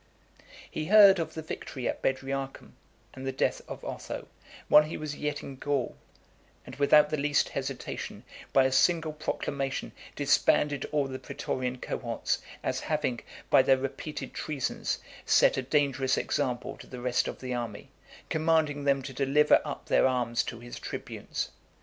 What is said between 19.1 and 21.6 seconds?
deliver up their arms to his tribunes.